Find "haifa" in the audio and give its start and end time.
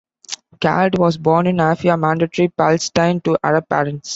1.59-1.95